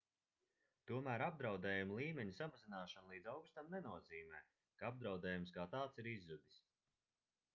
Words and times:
tomēr 0.91 1.23
apdraudējuma 1.25 1.97
līmeņa 1.99 2.33
samazināšana 2.37 3.11
līdz 3.15 3.29
augstam 3.35 3.69
nenozīmē 3.75 4.41
ka 4.81 4.89
apdraudējums 4.93 5.53
kā 5.59 5.67
tāds 5.75 6.01
ir 6.05 6.09
izzudis 6.15 6.61